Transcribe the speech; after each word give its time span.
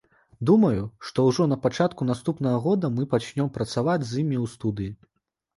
Думаю, 0.49 0.85
што 1.09 1.25
ўжо 1.27 1.45
на 1.51 1.57
пачатку 1.65 2.07
наступнага 2.11 2.63
года 2.65 2.91
мы 2.97 3.05
пачнём 3.15 3.53
працаваць 3.59 4.03
з 4.15 4.25
імі 4.25 4.37
ў 4.43 4.57
студыі. 4.57 4.91